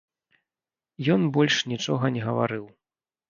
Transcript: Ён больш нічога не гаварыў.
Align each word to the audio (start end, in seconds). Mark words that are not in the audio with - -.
Ён 1.17 1.21
больш 1.37 1.55
нічога 1.73 2.05
не 2.17 2.21
гаварыў. 2.31 2.65